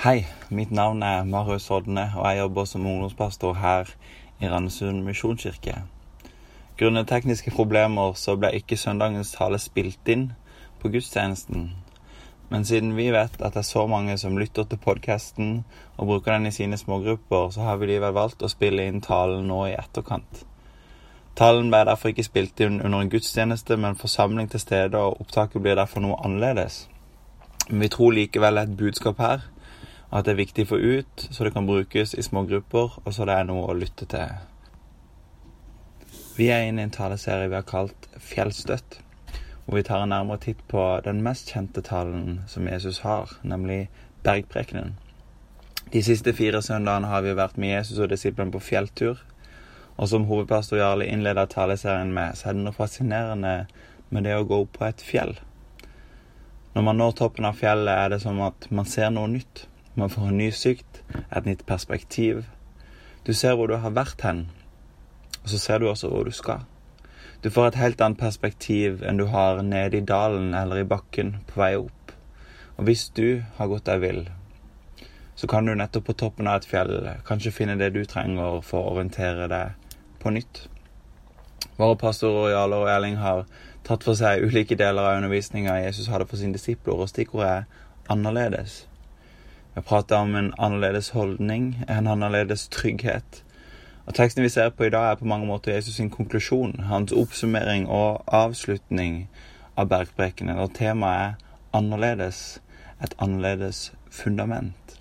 [0.00, 3.90] Hei, mitt navn er Marius Hodne, og jeg jobber som ungdomspastor her
[4.40, 5.74] i Randesund misjonskirke.
[6.78, 10.22] Grunnet tekniske problemer så ble ikke søndagens tale spilt inn
[10.80, 11.66] på gudstjenesten.
[12.48, 15.52] Men siden vi vet at det er så mange som lytter til podkasten
[15.98, 19.52] og bruker den i sine smågrupper, så har vi likevel valgt å spille inn talen
[19.52, 20.46] nå i etterkant.
[21.36, 25.60] Talen ble derfor ikke spilt inn under en gudstjeneste, men forsamling til stede, og opptaket
[25.60, 26.86] blir derfor noe annerledes.
[27.68, 29.50] Men vi tror likevel et budskap her
[30.10, 33.14] at det er viktig å få ut, så det kan brukes i små grupper, og
[33.14, 34.32] så det er noe å lytte til.
[36.36, 39.00] Vi er inne i en taleserie vi har kalt Fjellstøtt,
[39.66, 43.84] hvor vi tar en nærmere titt på den mest kjente talen som Jesus har, nemlig
[44.24, 44.96] bergprekenen.
[45.92, 49.18] De siste fire søndagene har vi vært med Jesus og disiplene på fjelltur.
[49.98, 53.54] Og som hovedpastor Jarle innleder taleserien med, så er det noe fascinerende
[54.10, 55.34] med det å gå opp på et fjell.
[56.74, 59.66] Når man når toppen av fjellet, er det som at man ser noe nytt.
[59.94, 61.02] Man får en ny sykt,
[61.36, 62.44] et nytt perspektiv.
[63.26, 64.44] Du ser hvor du har vært hen,
[65.42, 66.62] og så ser du også hvor du skal.
[67.42, 71.38] Du får et helt annet perspektiv enn du har nede i dalen eller i bakken
[71.48, 72.12] på vei opp.
[72.76, 74.20] Og hvis du har gått deg vill,
[75.34, 76.92] så kan du nettopp på toppen av et fjell
[77.24, 80.66] kanskje finne det du trenger for å orientere deg på nytt.
[81.80, 83.46] Våre pastorer Jarle og Erling har
[83.88, 87.66] tatt for seg ulike deler av undervisninga Jesus hadde for sine disipler, og stikkordet er
[88.12, 88.84] annerledes.
[89.74, 93.44] Vi prater om en annerledes holdning, en annerledes trygghet.
[94.06, 97.12] Og Teksten vi ser på i dag, er på mange måter Jesus sin konklusjon, hans
[97.12, 99.28] oppsummering og avslutning
[99.76, 100.58] av bergprekenen.
[100.58, 102.60] Og temaet er annerledes,
[103.02, 104.98] et annerledes fundament.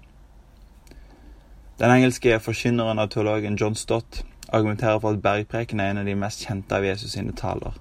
[1.79, 6.15] Den engelske forkynneren og teologen John Stott argumenterer for at bergpreken er en av de
[6.15, 7.73] mest kjente av Jesus sine taler.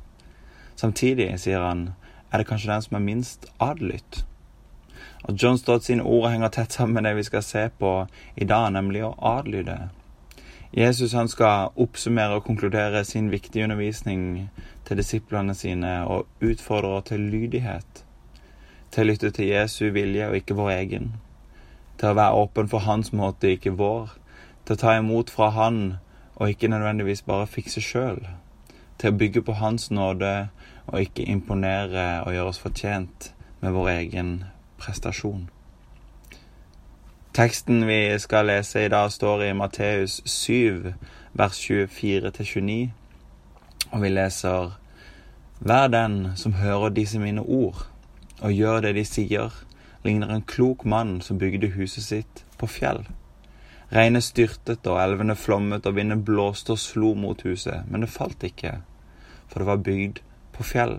[0.77, 1.91] Samtidig, sier han,
[2.33, 4.25] er det kanskje den som er minst adlydt.
[5.23, 8.45] Og John Stott sine ord henger tett sammen med det vi skal se på i
[8.45, 9.89] dag, nemlig å adlyde.
[10.73, 14.51] Jesus han skal oppsummere og konkludere sin viktige undervisning
[14.85, 18.05] til disiplene sine og utfordre til lydighet.
[18.91, 21.15] Til å lytte til Jesu vilje og ikke vår egen.
[21.99, 24.13] Til å være åpen for hans måte, ikke vår.
[24.65, 25.81] Til å ta imot fra han
[26.37, 28.21] og ikke nødvendigvis bare fikse sjøl.
[28.99, 30.51] Til å bygge på hans nåde
[30.87, 34.33] og ikke imponere og gjøre oss fortjent med vår egen
[34.79, 35.49] prestasjon.
[37.35, 40.95] Teksten vi skal lese i dag, står i Matteus 7,
[41.39, 42.89] vers 24-29,
[43.93, 44.73] og vi leser
[45.61, 47.87] Vær den som hører disse mine ord,
[48.41, 49.55] og gjør det de sier,
[50.05, 53.05] ligner en klok mann som bygde huset sitt på fjell.
[53.95, 58.43] Regnet styrtet og elvene flommet og vinden blåste og slo mot huset, men det falt
[58.45, 58.81] ikke,
[59.49, 60.21] for det var bygd
[60.53, 60.99] på fjell.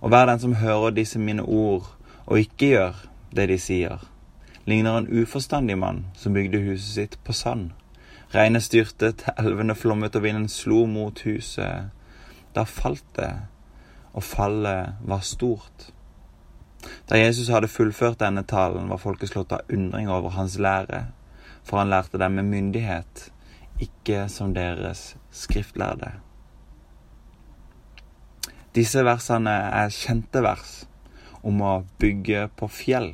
[0.00, 1.94] Og vær den som hører disse mine ord
[2.26, 2.98] og ikke gjør
[3.34, 4.02] det de sier,
[4.68, 7.70] ligner en uforstandig mann som bygde huset sitt på sand.
[8.32, 11.90] Regnet styrtet, elvene flommet og vinden slo mot huset.
[12.56, 13.32] Da falt det,
[14.12, 15.90] og fallet var stort.
[17.08, 21.06] Da Jesus hadde fullført denne talen, var folket slått av undring over hans lære,
[21.62, 23.28] for han lærte dem med myndighet,
[23.80, 26.14] ikke som deres skriftlærde.
[28.72, 29.52] Disse versene
[29.82, 30.82] er kjente vers
[31.42, 33.12] om å bygge på fjell.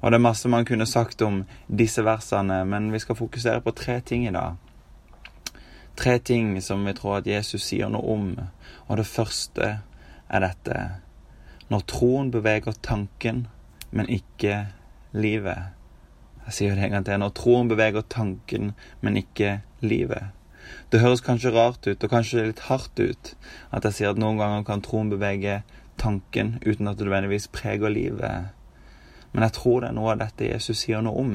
[0.00, 3.74] Og det er masse man kunne sagt om disse versene, men vi skal fokusere på
[3.74, 4.58] tre ting i dag.
[5.96, 8.26] Tre ting som vi tror at Jesus sier noe om.
[8.86, 9.70] Og det første
[10.28, 10.80] er dette.
[11.72, 13.46] Når troen beveger tanken,
[13.90, 14.66] men ikke
[15.16, 15.72] livet.
[16.46, 17.22] Jeg sier det en gang til.
[17.22, 20.34] Når troen beveger tanken, men ikke livet.
[20.92, 23.32] Det høres kanskje rart ut, og kanskje litt hardt ut,
[23.74, 25.60] at jeg sier at noen ganger kan troen bevege
[25.98, 28.48] tanken uten at det nødvendigvis preger livet.
[29.32, 31.32] Men jeg tror det er noe av dette Jesus sier noe om.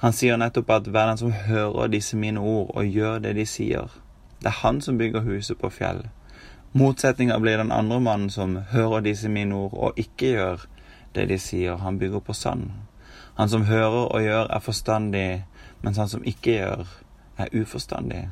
[0.00, 3.44] Han sier nettopp at hver den som hører disse mine ord og gjør det de
[3.46, 3.90] sier,
[4.40, 6.06] det er han som bygger huset på fjell.
[6.72, 10.64] Motsetninga blir den andre mannen som hører disse mine ord og ikke gjør
[11.14, 11.76] det de sier.
[11.76, 12.70] Han bygger på sand.
[13.36, 15.44] Han som hører og gjør, er forstandig,
[15.82, 16.86] mens han som ikke gjør,
[17.36, 18.28] er uforstandig.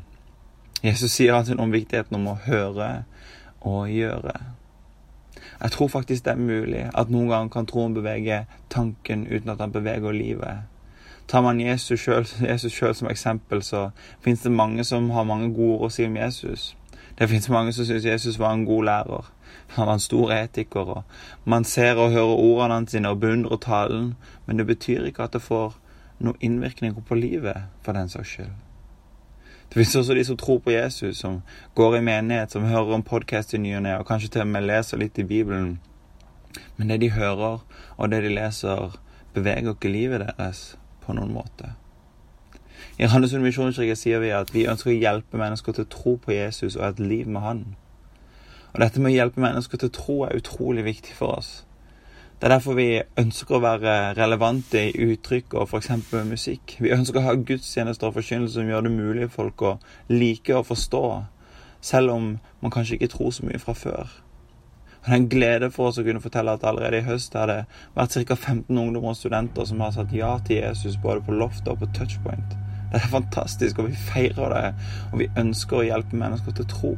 [0.85, 3.05] Jesus sier altså om viktigheten om å høre
[3.61, 4.35] og gjøre.
[5.63, 9.61] Jeg tror faktisk det er mulig at noen ganger kan troen bevege tanken uten at
[9.61, 10.67] han beveger livet.
[11.29, 12.01] Tar man Jesus
[12.73, 13.91] sjøl som eksempel, så
[14.21, 16.77] fins det mange som har mange gode ord å si om Jesus.
[17.19, 19.33] Det fins mange som syns Jesus var en god lærer.
[19.75, 20.81] Han var en stor etiker.
[20.81, 21.03] og
[21.45, 24.15] Man ser og hører ordene hans og beundrer talen,
[24.47, 25.75] men det betyr ikke at det får
[26.19, 28.68] noen innvirkning på livet, for den saks skyld.
[29.69, 31.43] Det finnes også de som tror på Jesus, som
[31.75, 34.49] går i menighet, som hører om podkast i ny og ne, og kanskje til og
[34.49, 35.75] med leser litt i Bibelen.
[36.77, 37.61] Men det de hører,
[37.97, 38.97] og det de leser,
[39.35, 41.75] beveger ikke livet deres på noen måte.
[42.99, 46.33] I Randesund misjonskirke sier vi at vi ønsker å hjelpe mennesker til å tro på
[46.33, 47.63] Jesus og et liv med Han.
[48.73, 51.68] Og dette med å hjelpe mennesker til å tro er utrolig viktig for oss.
[52.39, 55.89] Det er derfor vi ønsker å være relevante i uttrykk og f.eks.
[56.29, 56.77] musikk.
[56.79, 59.73] Vi ønsker å ha gudstjenester og forkynnelse som gjør det mulig for folk å
[60.13, 61.03] like og forstå,
[61.83, 62.29] selv om
[62.63, 64.15] man kanskje ikke tror så mye fra før.
[65.01, 67.51] Og Det er en glede for oss å kunne fortelle at allerede i høst har
[67.51, 67.59] det
[67.99, 68.39] vært ca.
[68.39, 71.91] 15 ungdommer og studenter som har sagt ja til Jesus både på Loftet og på
[71.99, 72.55] Touchpoint.
[72.93, 74.75] Det er fantastisk, og vi feirer det.
[75.11, 76.95] Og vi ønsker å hjelpe mennesker til tro.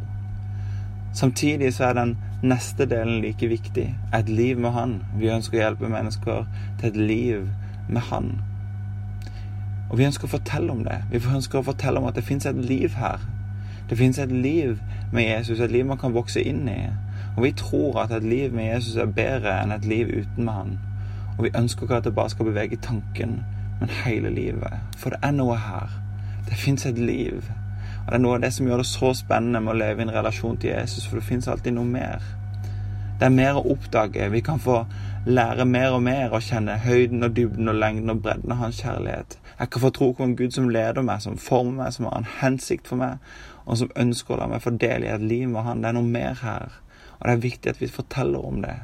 [1.13, 3.95] Samtidig så er den neste delen like viktig.
[4.15, 5.03] Et liv med Han.
[5.19, 6.47] Vi ønsker å hjelpe mennesker
[6.79, 7.49] til et liv
[7.89, 8.31] med Han.
[9.91, 11.01] Og vi ønsker å fortelle om det.
[11.11, 13.19] Vi ønsker å fortelle om at det fins et liv her.
[13.91, 14.79] Det fins et liv
[15.13, 16.85] med Jesus, et liv man kan vokse inn i.
[17.37, 20.53] Og vi tror at et liv med Jesus er bedre enn et liv uten med
[20.55, 20.77] Han.
[21.39, 23.41] Og vi ønsker ikke at det bare skal bevege tanken,
[23.81, 24.79] men hele livet.
[24.97, 25.91] For det er noe her.
[26.47, 27.43] Det fins et liv.
[28.11, 30.03] Og det er noe av det som gjør det så spennende med å leve i
[30.03, 32.25] en relasjon til Jesus, for det fins alltid noe mer.
[33.21, 34.27] Det er mer å oppdage.
[34.33, 34.81] Vi kan få
[35.31, 38.81] lære mer og mer å kjenne høyden og dybden og lengden og bredden av hans
[38.83, 39.39] kjærlighet.
[39.61, 42.19] Jeg kan få tro på en Gud som leder meg, som former meg, som har
[42.19, 43.23] en hensikt for meg,
[43.63, 45.87] og som ønsker å la meg få del i et liv med han.
[45.87, 46.83] Det er noe mer her.
[47.21, 48.75] Og det er viktig at vi forteller om det.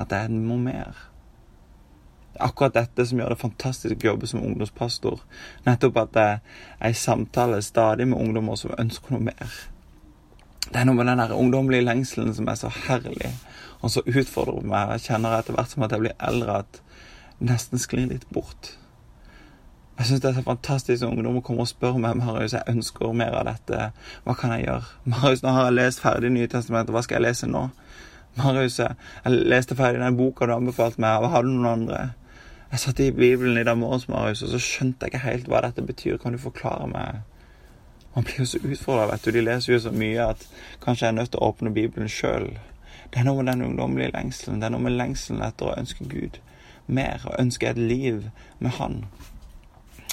[0.00, 1.09] At det er noe mer
[2.38, 5.20] akkurat dette som gjør det fantastisk å jobbe som ungdomspastor.
[5.66, 6.40] Nettopp at jeg
[6.78, 9.54] er i samtale stadig med ungdommer som ønsker noe mer.
[10.70, 13.32] Det er noe med den der ungdommelige lengselen som er så herlig,
[13.80, 14.92] og så utfordrer meg.
[14.96, 16.82] Jeg kjenner etter hvert som at jeg blir eldre, at
[17.40, 18.76] nesten sklir litt bort.
[20.00, 23.10] Jeg syns det er så fantastisk når ungdommer kommer og spør meg Marius, jeg ønsker
[23.12, 23.90] mer av dette.
[24.24, 24.94] Hva kan jeg gjøre?
[25.12, 27.66] Marius, nå har jeg lest ferdig Nytestamentet, hva skal jeg lese nå?
[28.38, 32.00] Marius, jeg leste ferdig den boka du anbefalte meg, hva har du noen andre?
[32.70, 35.58] Jeg satt i Bibelen i dag morges, Marius, og så skjønte jeg ikke helt hva
[35.64, 36.20] dette betyr.
[36.22, 37.24] Kan du forklare meg?
[38.14, 39.32] Man blir jo så utfordra, vet du.
[39.34, 40.44] De leser jo så mye at
[40.84, 42.46] kanskje jeg er nødt til å åpne Bibelen sjøl.
[43.10, 44.62] Det er noe med den ungdommelige lengselen.
[44.62, 46.38] Det er noe med lengselen etter å ønske Gud
[46.86, 48.30] mer, og ønske et liv
[48.62, 49.02] med Han.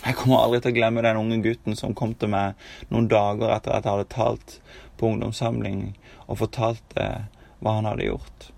[0.01, 2.57] Jeg kommer aldri til å glemme den unge gutten som kom til meg
[2.89, 4.59] noen dager etter at jeg hadde talt
[4.97, 5.91] på ungdomssamling
[6.25, 7.09] og fortalte
[7.61, 8.51] hva han hadde gjort.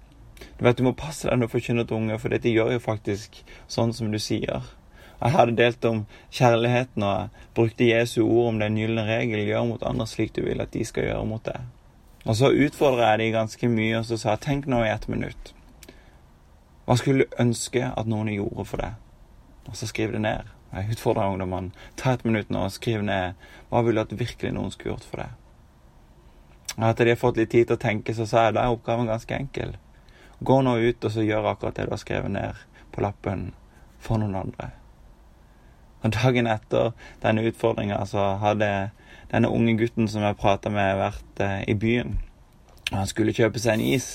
[0.60, 2.84] Du vet, du må passe deg når du forkynner til unge, for dette gjør jo
[2.84, 3.38] faktisk
[3.72, 4.66] sånn som du sier.
[5.20, 6.02] Jeg hadde delt om
[6.36, 9.46] kjærligheten, og brukte Jesu ord om den gylne regel.
[9.48, 11.64] Gjør mot andre slik du vil at de skal gjøre mot deg.
[12.26, 15.54] Og så utfordra jeg de ganske mye, og så sa tenk nå i ett minutt.
[16.84, 18.96] Hva skulle du ønske at noen gjorde for deg?
[19.72, 20.48] Og så skriv det ned.
[20.74, 21.72] Jeg utfordra ungdommene.
[21.96, 23.40] Ta et minutt nå og skriv ned
[23.70, 25.36] hva ville at virkelig noen skulle gjort for deg.
[26.78, 28.76] Og etter de har fått litt tid til å tenke, så sa jeg da er
[28.76, 29.76] oppgaven ganske enkel.
[30.40, 32.62] Gå nå ut og så gjør akkurat det du har skrevet ned
[32.94, 33.50] på lappen
[34.00, 34.72] for noen andre.
[36.04, 36.94] Og Dagen etter
[37.24, 38.92] denne utfordringa så hadde
[39.32, 42.18] denne unge gutten som jeg prata med, vært eh, i byen.
[42.92, 44.08] Han skulle kjøpe seg en is.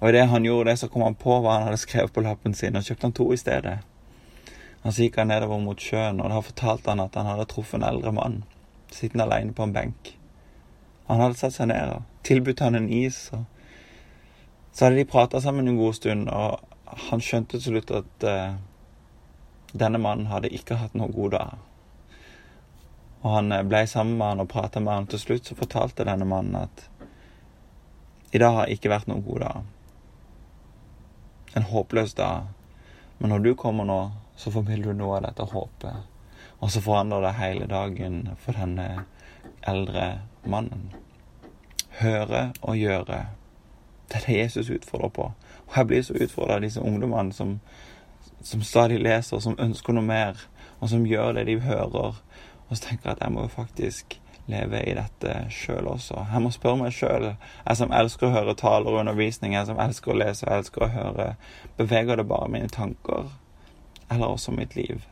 [0.00, 2.54] Og idet han gjorde det, så kom han på hva han hadde skrevet på lappen
[2.54, 3.78] sin, og kjøpte han to i stedet.
[4.82, 7.80] Og Så gikk han nedover mot sjøen, og da fortalte han at han hadde truffet
[7.80, 8.42] en eldre mann
[8.92, 10.18] sittende alene på en benk.
[11.06, 13.28] Han hadde satt seg ned og tilbudt han en is.
[13.32, 13.44] og
[14.78, 16.60] så hadde de prata sammen en god stund, og
[17.10, 18.52] han skjønte til slutt at uh,
[19.74, 21.56] denne mannen hadde ikke hatt noen god dag.
[23.24, 25.08] Og han eh, ble sammen med han og prata med han.
[25.10, 26.84] Til slutt så fortalte denne mannen at
[28.30, 29.66] i dag har ikke vært noen god dag.
[31.58, 32.46] En håpløs dag.
[33.18, 33.98] Men når du kommer nå,
[34.38, 36.06] så formidler du noe av dette håpet.
[36.62, 39.08] Og så forandrer det hele dagen for denne
[39.66, 40.06] eldre
[40.46, 40.92] mannen.
[41.98, 43.24] Høre og gjøre
[44.08, 45.32] det er det Jesus utfordrer på.
[45.68, 47.58] Og jeg blir så utfordra av disse ungdommene som,
[48.42, 50.40] som, stadig leser, som ønsker noe mer,
[50.80, 52.16] og som gjør det de hører.
[52.68, 56.22] Og så tenker jeg at jeg må jo faktisk leve i dette sjøl også.
[56.32, 57.28] Jeg må spørre meg sjøl,
[57.66, 60.86] jeg som elsker å høre taler og undervisning, jeg som elsker å lese og elsker
[60.86, 61.28] å høre,
[61.76, 63.28] beveger det bare mine tanker,
[64.08, 65.04] eller også mitt liv?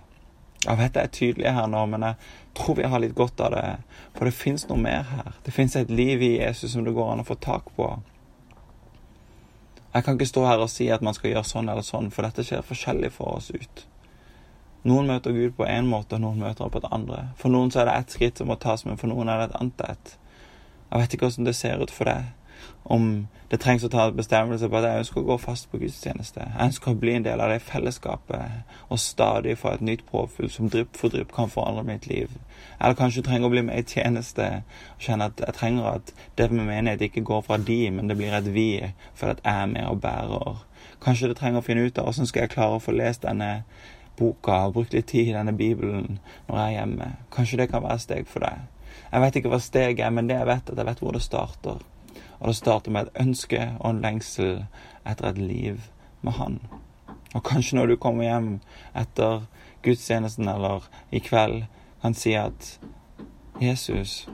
[0.65, 2.17] Jeg vet jeg er tydelig her nå, men jeg
[2.57, 3.67] tror vi har litt godt av det.
[4.17, 5.37] For det fins noe mer her.
[5.45, 7.91] Det fins et liv i Jesus som det går an å få tak på.
[9.97, 12.27] Jeg kan ikke stå her og si at man skal gjøre sånn eller sånn, for
[12.27, 13.85] dette skjer forskjellig for oss ut.
[14.87, 17.23] Noen møter Gud på én måte, og noen møter ham på et andre.
[17.41, 19.47] For noen så er det ett skritt som må tas, men for noen er det
[19.49, 20.13] et annet et.
[20.91, 22.29] Jeg vet ikke hvordan det ser ut for deg
[22.83, 25.79] om det trengs å ta en bestemmelse på at jeg ønsker å gå fast på
[25.79, 26.43] gudstjeneste.
[26.43, 30.51] Jeg ønsker å bli en del av det fellesskapet og stadig få et nytt påfyll
[30.51, 32.33] som drypp for drypp kan forandre mitt liv.
[32.81, 34.49] Eller kanskje du trenger å bli med i tjeneste
[34.97, 38.19] og kjenne at jeg trenger at det med menighet ikke går fra de, men det
[38.19, 38.71] blir et vi,
[39.15, 40.65] for at jeg er med og bærer.
[41.05, 43.61] Kanskje du trenger å finne ut av hvordan skal jeg klare å få lest denne
[44.19, 46.19] boka og brukt litt tid i denne Bibelen
[46.49, 47.11] når jeg er hjemme.
[47.35, 48.65] Kanskje det kan være steg for deg.
[49.13, 51.23] Jeg vet ikke hva steget er, men det jeg vet, at jeg vet hvor det
[51.23, 51.85] starter.
[52.39, 54.67] Og det starter med et ønske og en lengsel
[55.07, 55.81] etter et liv
[56.23, 56.61] med Han.
[57.35, 58.51] Og kanskje når du kommer hjem
[58.97, 59.47] etter
[59.83, 61.65] gudstjenesten eller i kveld,
[62.03, 62.79] kan si at
[63.61, 64.29] Jesus,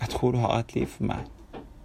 [0.00, 1.26] jeg tror du har et liv for meg.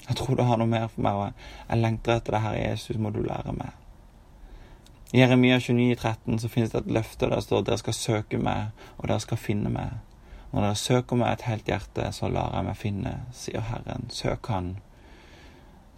[0.07, 2.97] Jeg tror du har noe mer for meg, og jeg lengter etter det her, Jesus,
[2.97, 3.77] må du lære meg.
[5.13, 8.37] I Jeremia 29, 13 så finnes det et løfte der det står dere skal søke
[8.39, 9.99] meg, og dere skal finne meg.
[10.51, 14.07] Når dere søker meg et helt hjerte, så lar jeg meg finne, sier Herren.
[14.11, 14.77] Søk Han.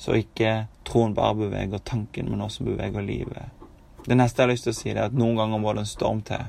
[0.03, 3.45] Så ikke troen bare beveger tanken, men også beveger livet.
[4.03, 5.93] Det neste jeg har lyst til å si, er at noen ganger må det en
[5.93, 6.43] storm til.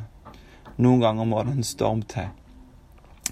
[0.75, 2.33] Noen ganger må det en storm til.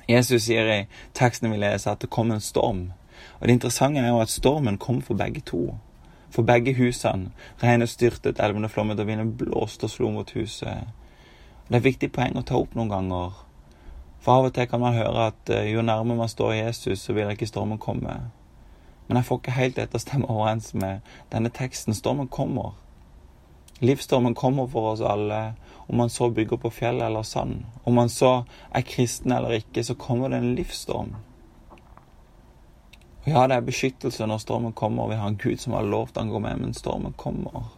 [0.06, 0.80] Jesus sier i
[1.18, 2.92] teksten vi leser, at det kom en storm.
[3.40, 5.78] Og Det interessante er jo at stormen kom for begge to.
[6.30, 7.32] For begge husene.
[7.62, 10.86] Regnet styrtet, elvene flommet, og vinden blåste og slo mot huset.
[11.66, 13.42] Det er viktig poeng å ta opp noen ganger.
[14.22, 17.12] For av og til kan man høre at eh, jo nærmere man står Jesus, så
[17.12, 18.20] vil ikke stormen komme.
[19.12, 21.92] Men jeg får ikke helt dette stemme overens med denne teksten.
[21.92, 22.70] Stormen kommer.
[23.84, 25.52] Livsstormen kommer for oss alle,
[25.84, 27.66] om man så bygger på fjell eller sand.
[27.84, 28.30] Om man så
[28.72, 31.10] er kristen eller ikke, så kommer det en livsstorm.
[33.20, 36.16] Og ja, det er beskyttelse når stormen kommer, vi har en Gud som har lovt
[36.16, 37.68] han går med, men stormen kommer.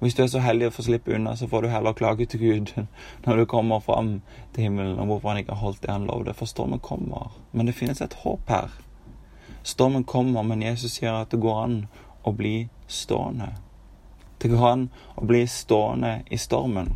[0.00, 2.40] Hvis du er så heldig å få slippe unna, så får du heller klage til
[2.40, 2.72] Gud
[3.28, 4.22] når du kommer fram
[4.56, 7.28] til himmelen om hvorfor han ikke har holdt det han lovde, for stormen kommer.
[7.52, 8.72] Men det finnes et håp her.
[9.66, 11.78] Stormen kommer, men Jesus sier at det går an
[12.22, 13.48] å bli stående.
[14.38, 14.84] Det går an
[15.18, 16.92] å bli stående i stormen.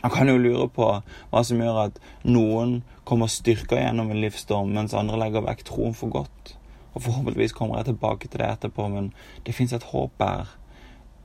[0.00, 4.72] Man kan jo lure på hva som gjør at noen kommer styrka gjennom en livsstorm,
[4.72, 6.54] mens andre legger vekk troen for godt.
[6.94, 9.10] Og Forhåpentligvis kommer jeg tilbake til det etterpå, men
[9.44, 10.54] det fins et håp her.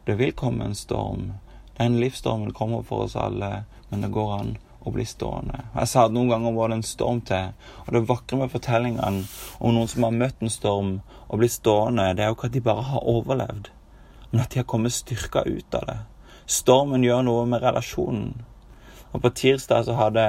[0.07, 1.37] Det vil komme en storm.
[1.77, 4.51] Den livsstormen kommer for oss alle, men det går an
[4.81, 5.63] å bli stående.
[5.75, 7.51] Jeg sa at noen ganger var det en storm til,
[7.85, 9.25] og det vakre med fortellingene
[9.59, 10.93] om noen som har møtt en storm
[11.27, 13.69] og blitt stående, det er jo ikke at de bare har overlevd,
[14.31, 15.99] men at de har kommet styrka ut av det.
[16.45, 18.41] Stormen gjør noe med relasjonen.
[19.11, 20.25] Og på tirsdag så hadde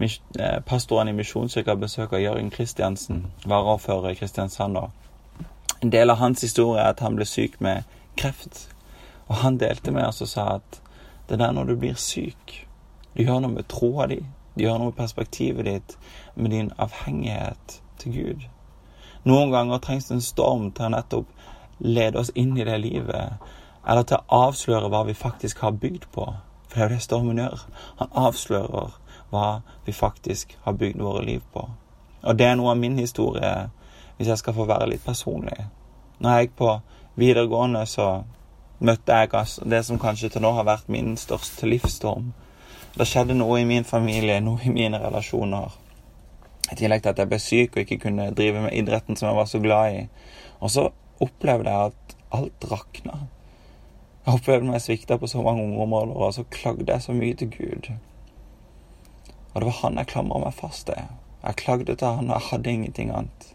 [0.00, 4.76] Eh, pastoren i Misjonskirka besøk av Jørgen Kristiansen, varaordfører i Kristiansand.
[5.80, 7.84] En del av hans historie er at han ble syk med
[8.16, 8.66] kreft.
[9.28, 10.80] Og han delte med oss og sa at
[11.30, 12.65] det der når du blir syk,
[13.16, 14.20] det gjør noe med troa di,
[14.54, 15.96] det gjør noe med perspektivet ditt,
[16.34, 18.48] med din avhengighet til Gud.
[19.26, 21.32] Noen ganger trengs det en storm til å nettopp
[21.78, 23.40] lede oss inn i det livet,
[23.86, 26.28] eller til å avsløre hva vi faktisk har bygd på.
[26.68, 27.64] For det er jo det stormen gjør.
[28.00, 28.94] Han avslører
[29.30, 29.48] hva
[29.86, 31.66] vi faktisk har bygd våre liv på.
[32.22, 33.68] Og det er noe av min historie,
[34.16, 35.58] hvis jeg skal få være litt personlig.
[36.18, 36.72] Når jeg gikk på
[37.16, 38.24] videregående, så
[38.78, 42.32] møtte jeg det som kanskje til nå har vært min største livsstorm.
[42.96, 45.74] Det skjedde noe i min familie, noe i mine relasjoner.
[46.72, 49.36] I tillegg til at jeg ble syk og ikke kunne drive med idretten som jeg
[49.36, 49.98] var så glad i.
[50.64, 50.86] Og så
[51.20, 53.18] opplevde jeg at alt rakna.
[54.24, 57.50] Jeg opplevde meg svikta på så mange områder, og så klagde jeg så mye til
[57.52, 57.90] Gud.
[59.52, 61.12] Og det var han jeg klamra meg fast til.
[61.44, 63.50] Jeg klagde til han, og jeg hadde ingenting annet.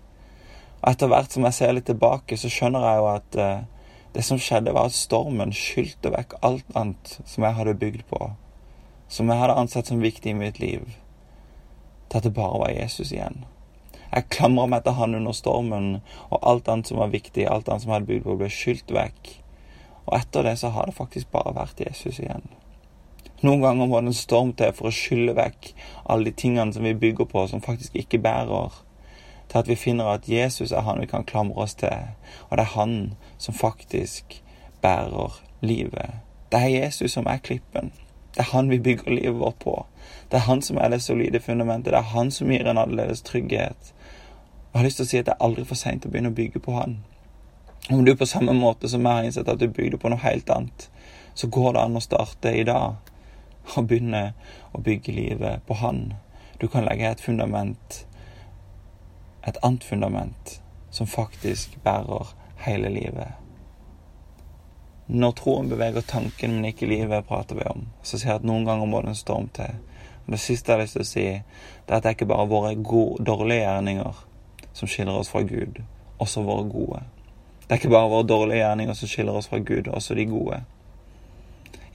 [0.84, 4.30] Og etter hvert som jeg ser litt tilbake, så skjønner jeg jo at uh, det
[4.30, 8.32] som skjedde, var at stormen skylte vekk alt annet som jeg hadde bygd på,
[9.12, 10.86] som jeg hadde ansett som viktig i mitt liv,
[12.08, 13.44] til at det bare var Jesus igjen.
[14.12, 15.90] Jeg klamra meg til han under stormen,
[16.30, 19.34] og alt annet som var viktig, alt annet som hadde bygd på, ble skylt vekk.
[20.08, 22.48] Og etter det så har det faktisk bare vært Jesus igjen.
[23.42, 25.72] Noen ganger må det en storm til for å skylle vekk
[26.06, 28.76] alle de tingene som vi bygger på, som faktisk ikke bærer,
[29.52, 32.12] til at vi finner at Jesus er han vi kan klamre oss til,
[32.48, 32.96] og det er han
[33.42, 34.40] som faktisk
[34.84, 36.22] bærer livet.
[36.52, 37.92] Det er Jesus som er klippen.
[38.36, 39.86] Det er han vi bygger livet vårt på.
[40.32, 41.92] Det er han som er det solide fundamentet.
[41.92, 43.94] Det er han som gir en annerledes trygghet.
[44.72, 46.38] Jeg har lyst til å si at det er aldri for seint å begynne å
[46.38, 47.02] bygge på han.
[47.90, 50.50] Om du på samme måte som jeg har innsett at du bygde på noe helt
[50.50, 50.88] annet,
[51.34, 52.96] så går det an å starte i dag
[53.76, 54.24] og begynne
[54.72, 56.14] å bygge livet på Han.
[56.62, 58.06] Du kan legge et fundament,
[59.48, 60.60] et annet fundament,
[60.92, 62.36] som faktisk bærer
[62.66, 63.41] hele livet.
[65.08, 67.88] Når troen beveger tanken, men ikke livet, prater vi om.
[68.04, 69.80] Så sier jeg at noen ganger må det en storm til.
[70.26, 71.26] Og Det siste jeg har lyst til å si,
[71.88, 74.22] det er at det ikke bare våre gode, dårlige gjerninger
[74.74, 75.82] som skiller oss fra Gud,
[76.20, 77.02] også våre gode.
[77.66, 80.62] Det er ikke bare våre dårlige gjerninger som skiller oss fra Gud, også de gode.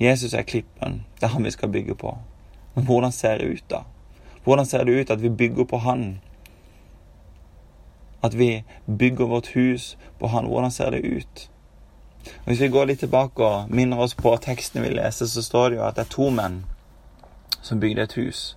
[0.00, 1.04] Jesus er klippen.
[1.20, 2.18] Det er han vi skal bygge på.
[2.74, 3.82] Men hvordan ser det ut, da?
[4.44, 6.20] Hvordan ser det ut at vi bygger på han?
[8.22, 8.64] At vi
[8.98, 10.46] bygger vårt hus på han.
[10.46, 11.50] Hvordan ser det ut?
[12.44, 15.78] Hvis vi går litt tilbake og minner oss på teksten vi leser, så står det
[15.80, 16.62] jo at det er to menn
[17.62, 18.56] som bygde et hus.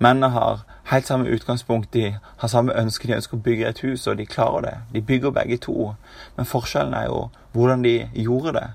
[0.00, 4.06] Mennene har helt samme utgangspunkt, de har samme ønske, de ønsker å bygge et hus,
[4.06, 4.76] og de klarer det.
[4.94, 5.94] De bygger begge to,
[6.36, 8.68] men forskjellen er jo hvordan de gjorde det.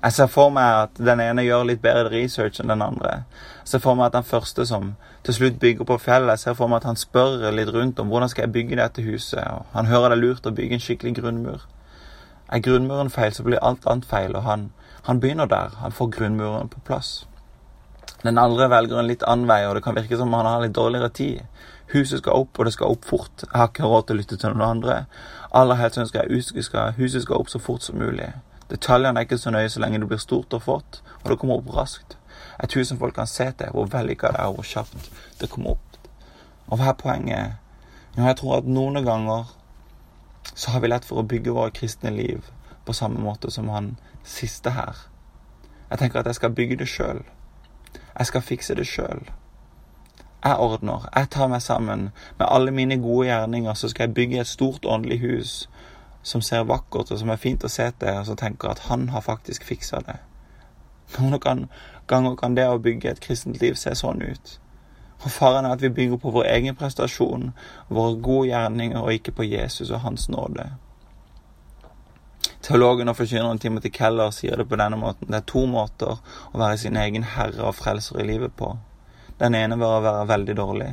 [0.00, 3.10] Jeg ser for meg at den ene gjør litt bedre research enn den andre.
[3.60, 4.94] Jeg ser for meg at den første som
[5.26, 8.08] til slutt bygger på fjellet, jeg ser for meg at han spør litt rundt om
[8.08, 10.84] hvordan skal jeg bygge dette huset, og han hører det er lurt å bygge en
[10.86, 11.68] skikkelig grunnmur.
[12.50, 14.70] Er grunnmuren feil, så blir alt annet feil, og han,
[15.06, 15.76] han begynner der.
[15.80, 17.26] Han får grunnmuren på plass.
[18.22, 20.74] Den andre velger en litt annen vei, og det kan virke som han har litt
[20.76, 21.66] dårligere tid.
[21.94, 23.44] Huset skal opp, og det skal opp fort.
[23.46, 24.96] Jeg har ikke råd til å lytte til noen andre.
[25.56, 28.32] Aller helst ønsker jeg skal, huset skal opp så fort som mulig.
[28.70, 31.58] Detaljene er ikke så nøye så lenge det blir stort og flott, og det kommer
[31.58, 32.18] opp raskt.
[32.62, 35.08] Et hus som folk kan se til, hvor vellykka det er, og hvor kjapt
[35.40, 35.98] det kommer opp.
[36.68, 37.56] Og hva er poenget?
[38.16, 39.50] Jo, jeg tror at noen ganger
[40.54, 42.46] så har vi lett for å bygge våre kristne liv
[42.84, 44.96] på samme måte som han siste her.
[45.90, 47.22] Jeg tenker at jeg skal bygge det sjøl.
[48.18, 49.24] Jeg skal fikse det sjøl.
[50.44, 52.10] Jeg ordner, jeg tar meg sammen.
[52.38, 55.68] Med alle mine gode gjerninger så skal jeg bygge et stort åndelig hus
[56.22, 59.08] som ser vakkert og som er fint å se til, og som tenker at han
[59.08, 60.16] har faktisk fiksa det.
[61.18, 61.68] Noen
[62.06, 64.58] ganger kan det å bygge et kristent liv se sånn ut.
[65.20, 67.50] Og Faren er at vi bygger på vår egen prestasjon,
[67.88, 70.70] våre gode gjerninger, og ikke på Jesus og Hans nåde.
[72.64, 75.28] Teologen og forkynneren Timothy Keller sier det på denne måten.
[75.28, 76.16] Det er to måter
[76.52, 78.74] å være sin egen herre og frelser i livet på.
[79.40, 80.90] Den ene var å være veldig dårlig,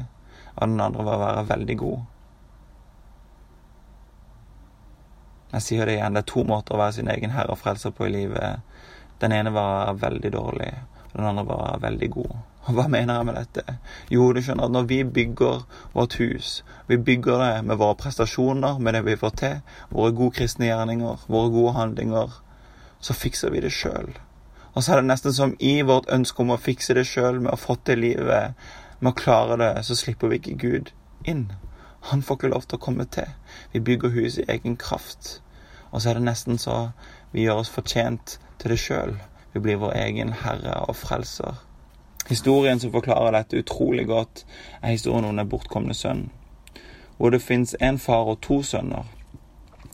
[0.56, 2.06] og den andre var å være veldig god.
[5.52, 7.96] Jeg sier det igjen, det er to måter å være sin egen herre og frelser
[7.96, 8.64] på i livet.
[9.20, 10.72] Den ene var veldig dårlig,
[11.12, 12.34] og den andre var veldig god.
[12.68, 13.78] Og hva mener jeg med dette?
[14.12, 15.64] Jo, du skjønner at når vi bygger
[15.96, 19.60] vårt hus, vi bygger det med våre prestasjoner, med det vi får til,
[19.92, 22.40] våre gode kristne gjerninger, våre gode handlinger,
[23.00, 24.12] så fikser vi det sjøl.
[24.74, 27.54] Og så er det nesten som i vårt ønske om å fikse det sjøl, med
[27.56, 28.54] å få til livet,
[29.00, 30.92] med å klare det, så slipper vi ikke Gud
[31.26, 31.48] inn.
[32.12, 33.32] Han får ikke lov til å komme til.
[33.74, 35.40] Vi bygger hus i egen kraft.
[35.92, 36.92] Og så er det nesten så
[37.34, 39.16] vi gjør oss fortjent til det sjøl.
[39.54, 41.58] Vi blir vår egen herre og frelser.
[42.30, 44.46] Historien som forklarer dette utrolig godt,
[44.82, 46.32] er historien om den bortkomne sønnen.
[47.18, 49.04] Hvor det fins en far og to sønner.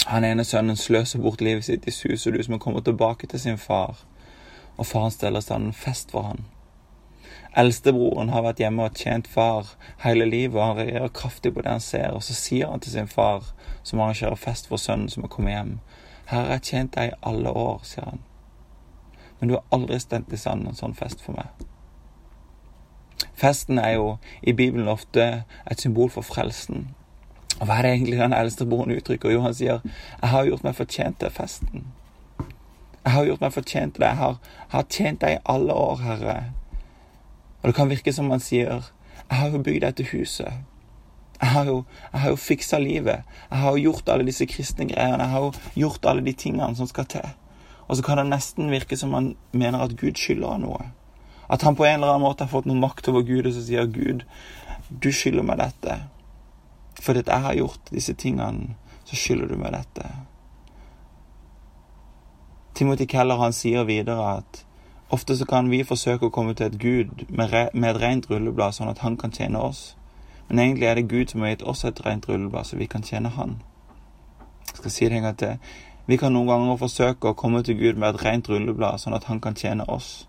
[0.05, 3.39] Han ene sønnen sløser bort livet sitt i sus og dus, men kommer tilbake til
[3.39, 4.01] sin far.
[4.77, 6.41] Og faren steller en fest for han.
[7.55, 11.69] Eldstebroren har vært hjemme og tjent far hele livet, og han reagerer kraftig på det
[11.71, 12.09] han ser.
[12.11, 15.53] Og så sier han til sin far, som arrangerer fest for sønnen som har kommet
[15.53, 15.79] hjem,
[16.25, 18.19] Her har jeg tjent deg i alle år, sier han.
[19.39, 21.67] Men du har aldri stelt i sand en sånn fest for meg.
[23.36, 26.88] Festen er jo i Bibelen ofte et symbol for frelsen.
[27.59, 29.31] Og hva er det egentlig den eldste broren uttrykker?
[29.31, 29.79] Jo, han sier,
[30.21, 31.83] 'Jeg har gjort meg fortjent til festen'.
[33.05, 34.07] Jeg har gjort meg fortjent til det.
[34.07, 34.38] Jeg har,
[34.69, 36.43] har tjent deg i alle år, Herre.
[37.62, 38.91] Og det kan virke som han sier
[39.29, 40.53] Jeg har jo bygd dette huset.
[41.41, 41.83] Jeg har jo,
[42.13, 43.23] jeg jo fiksa livet.
[43.51, 45.23] Jeg har jo gjort alle disse kristne greiene.
[45.23, 47.29] Jeg har jo gjort alle de tingene som skal til.
[47.88, 50.91] Og så kan det nesten virke som han mener at Gud skylder noe.
[51.53, 53.61] At han på en eller annen måte har fått noe makt over Gud, og så
[53.61, 54.25] sier Gud,
[54.89, 55.99] du skylder meg dette.
[57.01, 58.73] Fordi at jeg har gjort disse tingene,
[59.05, 60.09] så skylder du meg dette.
[62.73, 64.63] Timothy Keller han sier videre at
[65.13, 68.73] Ofte så kan vi forsøke å komme til et Gud med, med et rent rulleblad,
[68.73, 69.91] sånn at han kan tjene oss.
[70.47, 73.05] Men egentlig er det Gud som har gitt oss et rent rulleblad, så vi kan
[73.05, 73.59] tjene Han.
[74.71, 75.59] Jeg skal si det en gang til.
[76.09, 79.29] Vi kan noen ganger forsøke å komme til Gud med et rent rulleblad, sånn at
[79.29, 80.25] Han kan tjene oss.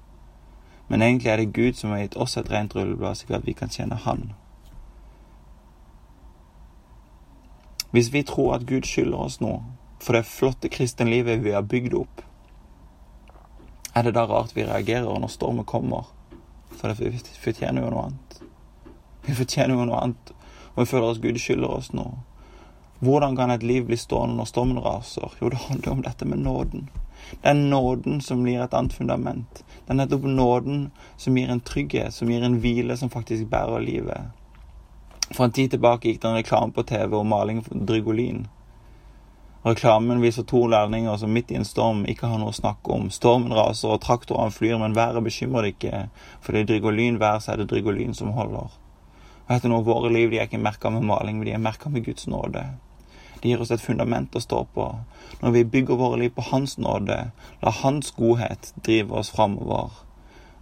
[0.89, 3.55] Men egentlig er det Gud som har gitt oss et rent rulleblad, slik at vi
[3.57, 4.33] kan tjene Han.
[7.95, 9.63] Hvis vi tror at Gud skylder oss noe
[10.03, 12.23] for det flotte kristenlivet vi har bygd opp,
[13.95, 16.11] er det da rart vi reagerer når stormen kommer?
[16.75, 18.41] For vi fortjener jo noe annet.
[19.25, 20.33] Vi fortjener jo noe annet,
[20.75, 22.19] og vi føler at Gud skylder oss noe.
[23.05, 25.31] Hvordan kan et liv bli stående når stormen raser?
[25.41, 26.89] Jo, det handler om dette med nåden.
[27.31, 29.65] Det er nåden som blir et annet fundament.
[29.85, 33.85] Det er nettopp nåden som gir en trygghet, som gir en hvile som faktisk bærer
[33.85, 34.33] livet.
[35.33, 38.47] For en tid tilbake gikk det en reklame på TV om maling Drygolin.
[39.65, 43.07] Reklamen viser to lærlinger som midt i en storm ikke har noe å snakke om.
[43.09, 46.01] Stormen raser og traktorene flyr, men været bekymrer det ikke.
[46.45, 48.75] For det er Drygolin-vær, så er det Drygolin som holder.
[49.47, 51.89] Og etter noe Våre liv de er ikke merka med maling, men de er merka
[51.89, 52.67] med Guds nåde.
[53.45, 54.89] Det gir oss et fundament å stå på.
[55.45, 57.19] Når vi bygger våre liv på Hans nåde,
[57.61, 59.91] la Hans godhet drive oss framover.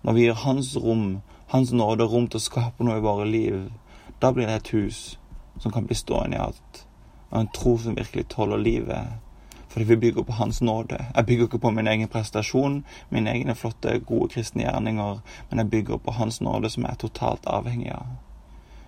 [0.03, 1.21] Når vi gir Hans rom,
[1.55, 3.69] Hans nåde rom til å skape noe i våre liv,
[4.19, 4.99] da blir det et hus
[5.63, 6.83] som kan bli stående i alt
[7.31, 9.07] og en tro som virkelig tåler livet.
[9.69, 10.99] Fordi vi bygger på Hans nåde.
[11.15, 15.71] Jeg bygger ikke på min egen prestasjon, mine egne flotte, gode kristne gjerninger, men jeg
[15.71, 18.11] bygger på Hans nåde, som jeg er totalt avhengig av.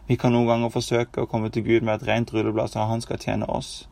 [0.06, 3.00] Vi kan noen ganger forsøke å komme til Gud med et rent rulleblad så han
[3.00, 3.86] skal tjene oss,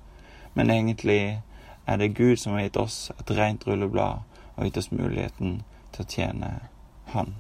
[0.55, 1.40] men egentlig
[1.87, 4.20] er det Gud som har gitt oss et rent rulleblad
[4.57, 6.51] og gitt oss muligheten til å tjene
[7.12, 7.35] Han.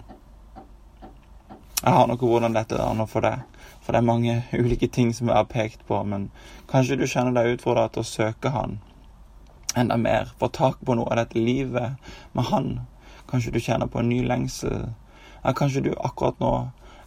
[1.82, 3.44] Jeg har noe hvordan dette er nå for deg.
[3.82, 6.30] For det er mange ulike ting som jeg har pekt på, men
[6.70, 8.80] kanskje du kjenner deg utfordra til å søke Han
[9.76, 10.32] enda mer.
[10.38, 11.96] Få tak på noe av dette livet
[12.32, 12.80] med Han.
[13.30, 14.92] Kanskje du kjenner på en ny lengsel.
[15.42, 16.52] Ja, kanskje du akkurat nå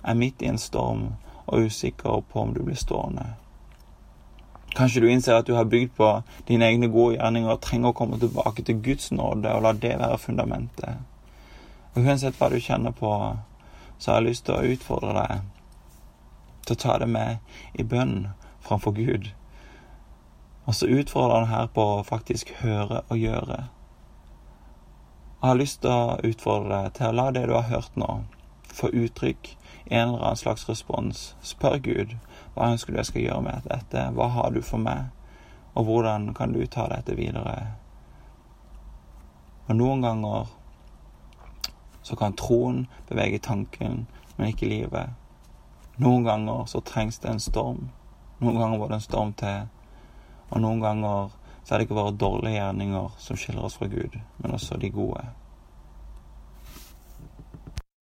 [0.04, 1.14] er midt i en storm
[1.46, 3.26] og usikker på om du blir stående.
[4.76, 6.10] Kanskje du innser at du har bygd på
[6.48, 9.94] dine egne gode gjerninger og trenger å komme tilbake til Guds nåde og la det
[10.02, 10.98] være fundamentet.
[11.96, 13.12] Og Uansett hva du kjenner på,
[13.98, 15.46] så har jeg lyst til å utfordre deg
[16.66, 18.28] til å ta det med i bønn
[18.66, 19.30] framfor Gud.
[20.66, 23.62] Og så utfordrer han her på å faktisk høre og gjøre.
[25.40, 28.10] Jeg har lyst til å utfordre deg til å la det du har hørt nå,
[28.76, 29.54] få uttrykk
[29.86, 31.36] en eller annen slags respons.
[31.42, 32.16] Spør Gud
[32.56, 35.12] hva ønsker du jeg skal gjøre med dette, hva har du for meg,
[35.76, 37.76] og hvordan kan du ta dette videre?
[39.68, 40.48] Og noen ganger
[42.06, 44.06] så kan troen bevege tanken,
[44.38, 45.16] men ikke livet.
[45.98, 47.90] Noen ganger så trengs det en storm.
[48.40, 49.66] Noen ganger var det en storm til.
[50.52, 54.20] Og noen ganger så er det ikke bare dårlige gjerninger som skiller oss fra Gud,
[54.38, 55.24] men også de gode.